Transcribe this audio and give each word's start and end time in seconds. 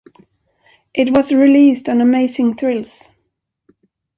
It 0.95 1.11
was 1.15 1.31
released 1.31 1.87
on 1.87 2.01
Amazing 2.01 2.55
Thrills! 2.55 3.11